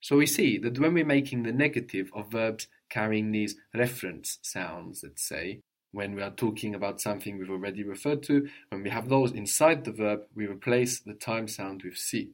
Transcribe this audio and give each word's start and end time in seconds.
So 0.00 0.16
we 0.16 0.26
see 0.26 0.58
that 0.58 0.78
when 0.78 0.94
we're 0.94 1.04
making 1.04 1.42
the 1.42 1.52
negative 1.52 2.10
of 2.14 2.30
verbs 2.30 2.66
carrying 2.88 3.30
these 3.30 3.56
reference 3.74 4.38
sounds, 4.42 5.02
let's 5.02 5.22
say, 5.22 5.60
when 5.92 6.14
we 6.14 6.22
are 6.22 6.30
talking 6.30 6.74
about 6.74 7.00
something 7.00 7.38
we've 7.38 7.50
already 7.50 7.82
referred 7.82 8.22
to, 8.24 8.48
when 8.70 8.82
we 8.82 8.90
have 8.90 9.08
those 9.08 9.32
inside 9.32 9.84
the 9.84 9.92
verb, 9.92 10.20
we 10.34 10.46
replace 10.46 11.00
the 11.00 11.14
time 11.14 11.48
sound 11.48 11.82
with 11.82 11.96
si. 11.96 12.30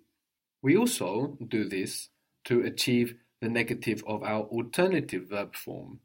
We 0.62 0.76
also 0.76 1.36
do 1.46 1.68
this 1.68 2.08
to 2.44 2.60
achieve 2.62 3.16
the 3.40 3.48
negative 3.48 4.02
of 4.06 4.22
our 4.22 4.42
alternative 4.44 5.28
verb 5.28 5.54
form. 5.54 6.00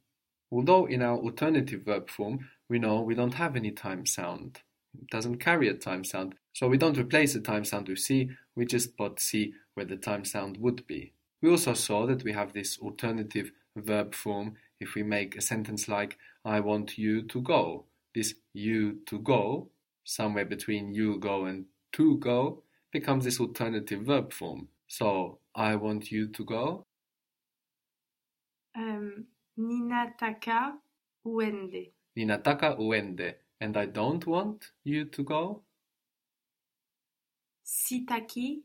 Although 0.52 0.86
in 0.86 1.02
our 1.02 1.18
alternative 1.18 1.84
verb 1.86 2.10
form, 2.10 2.50
we 2.70 2.80
know 2.80 3.02
we 3.02 3.16
don't 3.16 3.36
have 3.36 3.56
any 3.56 3.72
time 3.72 4.06
sound. 4.06 4.60
It 5.00 5.10
doesn't 5.10 5.38
carry 5.38 5.70
a 5.70 5.74
time 5.74 6.04
sound. 6.04 6.36
So 6.54 6.68
we 6.68 6.78
don't 6.78 6.98
replace 6.98 7.34
the 7.34 7.40
time 7.40 7.64
sound 7.64 7.88
with 7.88 8.00
si, 8.00 8.30
we 8.56 8.66
just 8.66 8.98
put 8.98 9.20
si 9.20 9.54
where 9.76 9.86
the 9.86 9.96
time 9.96 10.26
sound 10.26 10.58
would 10.58 10.86
be. 10.88 11.14
We 11.42 11.50
also 11.50 11.74
saw 11.74 12.06
that 12.06 12.24
we 12.24 12.34
have 12.34 12.54
this 12.54 12.78
alternative 12.80 13.52
verb 13.76 14.14
form 14.14 14.56
if 14.80 14.96
we 14.96 15.04
make 15.04 15.36
a 15.36 15.42
sentence 15.42 15.88
like, 15.88 16.18
I 16.46 16.60
want 16.60 16.98
you 16.98 17.24
to 17.24 17.42
go. 17.42 17.86
This 18.14 18.36
you 18.54 19.00
to 19.08 19.20
go, 19.20 19.70
somewhere 20.04 20.46
between 20.46 20.94
you 20.94 21.18
go 21.20 21.46
and 21.46 21.66
to 21.94 22.18
go, 22.18 22.64
becomes 22.92 23.26
this 23.26 23.40
alternative 23.40 24.02
verb 24.02 24.34
form. 24.34 24.68
So, 24.88 25.40
I 25.56 25.76
want 25.76 26.12
you 26.12 26.28
to 26.28 26.46
go. 26.46 26.86
Um, 28.76 29.26
ninataka 29.58 30.74
uende. 31.26 31.92
Ninataka 32.18 32.78
uende. 32.78 33.36
And 33.60 33.78
I 33.78 33.86
don't 33.86 34.26
want 34.26 34.72
you 34.84 35.06
to 35.06 35.24
go. 35.24 35.64
Sitaki 37.64 38.64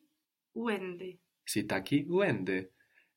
uende. 0.57 1.19
Sitaki 1.47 2.07
uende. 2.09 2.67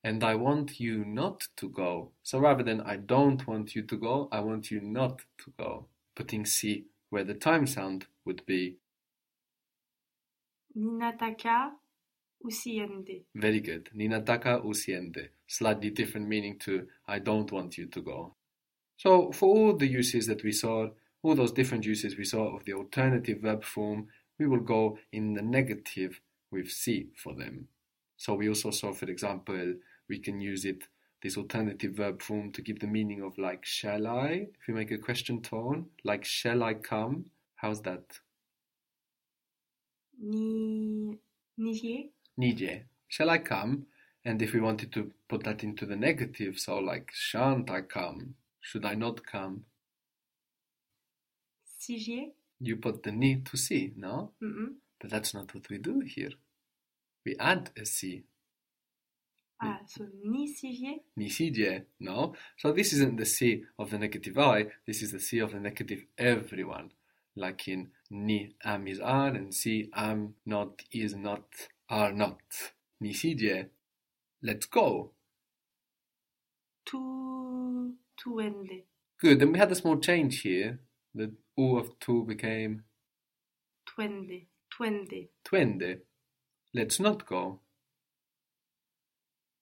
And 0.02 0.24
I 0.24 0.34
want 0.34 0.80
you 0.80 1.04
not 1.04 1.48
to 1.56 1.68
go. 1.68 2.12
So 2.22 2.38
rather 2.38 2.62
than 2.62 2.80
I 2.80 2.96
don't 2.96 3.46
want 3.46 3.74
you 3.74 3.82
to 3.82 3.96
go, 3.96 4.28
I 4.32 4.40
want 4.40 4.70
you 4.70 4.80
not 4.80 5.18
to 5.44 5.52
go. 5.58 5.86
Putting 6.14 6.46
si 6.46 6.86
where 7.10 7.24
the 7.24 7.34
time 7.34 7.66
sound 7.66 8.06
would 8.24 8.46
be. 8.46 8.78
Ninataka 10.76 11.72
usiende. 12.42 13.24
Very 13.34 13.60
good. 13.60 13.90
Ninataka 13.94 14.64
usiende. 14.64 15.28
Slightly 15.46 15.90
different 15.90 16.28
meaning 16.28 16.58
to 16.60 16.86
I 17.06 17.18
don't 17.18 17.50
want 17.52 17.76
you 17.76 17.86
to 17.86 18.00
go. 18.00 18.34
So 18.96 19.32
for 19.32 19.48
all 19.48 19.76
the 19.76 19.86
uses 19.86 20.26
that 20.26 20.44
we 20.44 20.52
saw, 20.52 20.88
all 21.22 21.34
those 21.34 21.52
different 21.52 21.84
uses 21.84 22.16
we 22.16 22.24
saw 22.24 22.56
of 22.56 22.64
the 22.64 22.74
alternative 22.74 23.40
verb 23.40 23.64
form, 23.64 24.08
we 24.38 24.46
will 24.46 24.60
go 24.60 24.98
in 25.12 25.34
the 25.34 25.42
negative 25.42 26.20
with 26.50 26.70
si 26.70 27.08
for 27.16 27.34
them. 27.34 27.68
So 28.20 28.34
we 28.34 28.50
also 28.50 28.70
saw, 28.70 28.92
for 28.92 29.06
example, 29.06 29.76
we 30.06 30.18
can 30.18 30.42
use 30.42 30.66
it, 30.66 30.84
this 31.22 31.38
alternative 31.38 31.94
verb 31.94 32.20
form, 32.20 32.52
to 32.52 32.60
give 32.60 32.78
the 32.78 32.86
meaning 32.86 33.22
of 33.22 33.38
like, 33.38 33.64
shall 33.64 34.06
I? 34.06 34.48
If 34.60 34.68
you 34.68 34.74
make 34.74 34.90
a 34.90 34.98
question 34.98 35.40
tone, 35.40 35.86
like, 36.04 36.26
shall 36.26 36.62
I 36.62 36.74
come? 36.74 37.30
How's 37.56 37.80
that? 37.80 38.20
Ni 40.18 41.18
nije. 42.38 42.82
Shall 43.08 43.30
I 43.30 43.38
come? 43.38 43.86
And 44.22 44.42
if 44.42 44.52
we 44.52 44.60
wanted 44.60 44.92
to 44.92 45.10
put 45.26 45.44
that 45.44 45.64
into 45.64 45.86
the 45.86 45.96
negative, 45.96 46.58
so 46.58 46.76
like, 46.76 47.10
shan't 47.14 47.70
I 47.70 47.80
come? 47.80 48.34
Should 48.60 48.84
I 48.84 48.96
not 48.96 49.24
come? 49.24 49.64
Sije. 51.80 52.32
You 52.60 52.76
put 52.76 53.02
the 53.02 53.12
ni 53.12 53.36
to 53.36 53.56
see, 53.56 53.94
no? 53.96 54.32
Mm-mm. 54.42 54.74
But 55.00 55.08
that's 55.08 55.32
not 55.32 55.54
what 55.54 55.70
we 55.70 55.78
do 55.78 56.00
here. 56.00 56.32
We 57.24 57.36
add 57.38 57.70
a 57.76 57.84
si. 57.84 58.24
Ah, 59.62 59.80
so 59.86 60.06
ni 60.24 60.48
sije. 60.48 61.00
Ni 61.16 61.28
sije, 61.28 61.84
no? 62.00 62.34
So 62.56 62.72
this 62.72 62.92
isn't 62.94 63.18
the 63.18 63.26
si 63.26 63.64
of 63.78 63.90
the 63.90 63.98
negative 63.98 64.38
I, 64.38 64.66
this 64.86 65.02
is 65.02 65.12
the 65.12 65.20
si 65.20 65.38
of 65.38 65.52
the 65.52 65.60
negative 65.60 66.04
everyone. 66.16 66.92
Like 67.36 67.68
in 67.68 67.90
ni 68.10 68.54
am 68.64 68.88
is 68.88 69.00
are 69.00 69.28
and 69.28 69.54
si 69.54 69.90
am 69.94 70.34
not 70.46 70.82
is 70.92 71.14
not 71.14 71.44
are 71.88 72.12
not. 72.12 72.40
Ni 73.00 73.12
sije. 73.12 73.68
Let's 74.42 74.66
go. 74.66 75.12
Tu 76.86 77.94
tuende. 78.16 78.84
Good, 79.20 79.42
and 79.42 79.52
we 79.52 79.58
had 79.58 79.70
a 79.70 79.74
small 79.74 79.98
change 79.98 80.40
here. 80.40 80.78
The 81.14 81.32
u 81.56 81.76
of 81.76 81.98
tu 82.00 82.24
became 82.24 82.84
Tuende. 83.84 84.46
Tuende. 84.70 85.28
twende. 85.44 86.00
Let's 86.72 87.00
not 87.00 87.26
go. 87.26 87.60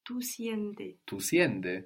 Tu 0.04 0.22
siende. 0.22 0.96
Tu 1.06 1.20
siende. 1.20 1.84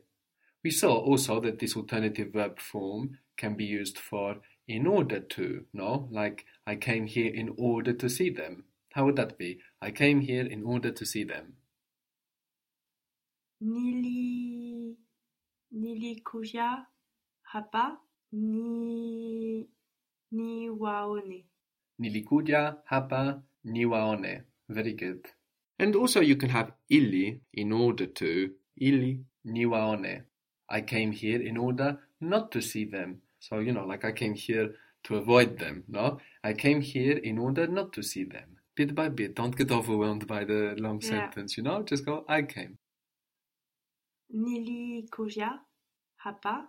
We 0.65 0.71
saw 0.71 0.95
also 0.97 1.41
that 1.41 1.59
this 1.59 1.77
alternative 1.77 2.33
verb 2.33 2.59
form 2.61 3.19
can 3.37 3.55
be 3.55 3.65
used 3.65 3.99
for 3.99 4.37
in 4.69 4.87
order 4.87 5.21
to, 5.21 5.65
no? 5.73 6.09
Like, 6.11 6.45
I 6.67 6.77
came 6.77 7.07
here 7.07 7.33
in 7.35 7.55
order 7.59 7.93
to 7.93 8.09
see 8.09 8.31
them. 8.31 8.65
How 8.93 9.05
would 9.05 9.17
that 9.17 9.39
be? 9.39 9.59
I 9.81 9.91
came 9.91 10.21
here 10.21 10.47
in 10.47 10.63
order 10.65 10.91
to 10.93 11.05
see 11.05 11.25
them. 11.25 11.57
Nili 13.61 14.97
nilikuja 15.71 16.87
hapa 17.43 18.01
ni 18.33 19.69
ni 20.31 20.71
waone. 20.71 21.47
Nilikuja 21.99 22.83
hapa 22.85 23.43
niwaone. 23.65 24.43
Very 24.73 24.93
good. 24.93 25.29
And 25.79 25.97
also 25.97 26.21
you 26.21 26.37
can 26.37 26.51
have 26.51 26.73
ili 26.89 27.41
in 27.53 27.73
order 27.73 28.07
to. 28.07 28.51
Ili 28.77 29.25
niwaone. 29.45 30.23
I 30.69 30.83
came 30.83 31.13
here 31.13 31.43
in 31.49 31.57
order 31.59 31.99
not 32.21 32.51
to 32.53 32.61
see 32.61 32.85
them. 32.87 33.21
So, 33.41 33.59
you 33.61 33.73
know, 33.73 33.85
like 33.87 34.05
I 34.09 34.13
came 34.13 34.35
here 34.35 34.75
to 35.03 35.17
avoid 35.17 35.59
them, 35.59 35.85
no? 35.89 36.21
I 36.43 36.55
came 36.55 36.81
here 36.81 37.19
in 37.19 37.39
order 37.39 37.67
not 37.67 37.93
to 37.93 38.03
see 38.03 38.25
them. 38.25 38.57
Bit 38.77 38.95
by 38.95 39.09
bit. 39.11 39.35
Don't 39.37 39.57
get 39.57 39.71
overwhelmed 39.71 40.27
by 40.27 40.45
the 40.45 40.75
long 40.79 41.01
Yeah. 41.03 41.09
sentence, 41.11 41.57
you 41.61 41.65
know? 41.65 41.83
Just 41.83 42.05
go, 42.07 42.25
I 42.29 42.43
came. 42.43 42.79
Nilikuja 44.31 45.61
hapa 46.17 46.69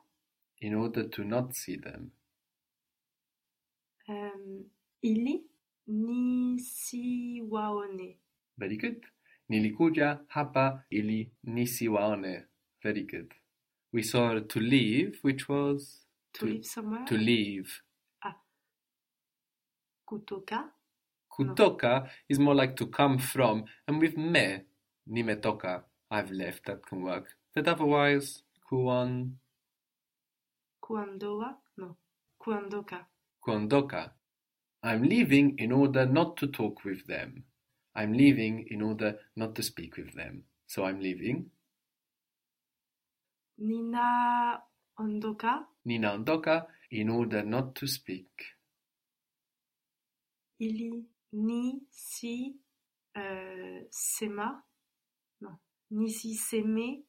In 0.60 0.76
order 0.76 1.10
to 1.10 1.24
not 1.24 1.54
see 1.54 1.78
them. 1.78 2.12
um, 4.08 4.70
ili 5.02 5.44
nisiwaone. 6.84 8.20
Very 8.58 8.78
good. 8.78 9.06
Nilikuja 9.50 10.20
hapa 10.28 10.84
ili 10.90 11.32
nisiwaone. 11.44 12.48
Very 12.84 13.04
good. 13.04 13.34
We 13.94 14.04
saw 14.04 14.40
to 14.40 14.60
leave, 14.60 15.20
which 15.24 15.50
was 15.50 16.08
To 16.32 16.46
leave 16.46 16.64
somewhere. 16.64 17.06
to 17.06 17.18
leave. 17.18 17.70
Ah. 18.22 18.34
Kutoka. 20.06 20.74
Kutoka 21.30 22.10
is 22.30 22.40
more 22.40 22.62
like 22.62 22.74
to 22.76 22.86
come 22.88 23.18
from, 23.18 23.66
and 23.88 24.02
with 24.02 24.18
me, 24.18 24.62
nimetoka, 25.08 25.84
I've 26.12 26.32
left, 26.32 26.64
that 26.66 26.82
can 26.86 27.04
work. 27.04 27.38
But 27.56 27.68
otherwise, 27.68 28.44
kuon, 28.70 29.38
Kuondoa. 30.82 31.58
No. 31.78 31.98
Kuondoka. 32.40 33.06
kuondoka. 33.42 34.14
I'm 34.84 35.04
leaving 35.04 35.58
in 35.60 35.72
order 35.72 36.06
not 36.06 36.38
to 36.38 36.48
talk 36.48 36.84
with 36.84 37.08
them. 37.08 37.44
I'm 37.96 38.14
leaving 38.14 38.68
in 38.70 38.82
order 38.82 39.18
not 39.36 39.56
to 39.56 39.64
speak 39.64 39.98
with 39.98 40.14
them. 40.14 40.44
So 40.68 40.84
I'm 40.86 41.00
leaving. 41.00 41.50
Ninaondoka 43.62 45.66
Ninaondoka 45.88 46.66
in 46.92 47.10
order 47.10 47.44
not 47.44 47.76
to 47.76 47.88
speak. 47.88 48.30
ili 50.60 51.06
ni 51.32 51.82
si 51.90 52.56
uh, 53.16 53.82
sema. 53.90 54.64
No. 55.42 55.60
Nisi 55.92 56.36
seme 56.36 57.04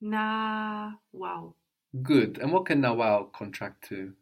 na 0.00 0.98
wow. 1.12 1.54
Good. 2.02 2.38
And 2.38 2.52
what 2.52 2.66
can 2.66 2.82
nawao 2.82 3.32
contract 3.32 3.88
to? 3.88 4.12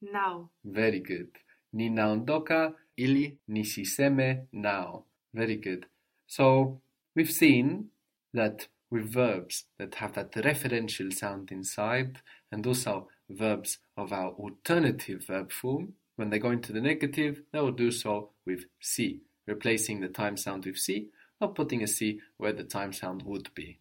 Now. 0.00 0.50
Very 0.64 1.00
good. 1.00 1.30
Ni 1.72 1.88
Ninaondoka 1.88 2.74
ili 2.96 3.38
nisiseme 3.48 4.46
now. 4.52 5.04
Very 5.34 5.56
good. 5.56 5.86
So 6.26 6.80
we've 7.14 7.32
seen 7.32 7.90
that 8.34 8.68
with 8.90 9.12
verbs 9.12 9.64
that 9.78 9.96
have 9.96 10.14
that 10.14 10.32
referential 10.32 11.12
sound 11.12 11.52
inside 11.52 12.20
and 12.50 12.66
also 12.66 13.08
verbs 13.28 13.78
of 13.96 14.12
our 14.12 14.32
alternative 14.32 15.24
verb 15.26 15.52
form, 15.52 15.94
when 16.16 16.30
they 16.30 16.38
go 16.38 16.50
into 16.50 16.72
the 16.72 16.80
negative, 16.80 17.42
they 17.52 17.60
will 17.60 17.72
do 17.72 17.90
so 17.90 18.30
with 18.44 18.64
si, 18.80 19.20
replacing 19.46 20.00
the 20.00 20.08
time 20.08 20.36
sound 20.36 20.64
with 20.64 20.78
si 20.78 21.08
or 21.40 21.52
putting 21.52 21.82
a 21.82 21.86
si 21.86 22.20
where 22.38 22.52
the 22.52 22.64
time 22.64 22.92
sound 22.92 23.22
would 23.22 23.50
be. 23.54 23.78